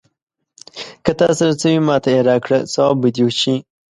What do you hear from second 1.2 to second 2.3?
سره څه وي، ماته يې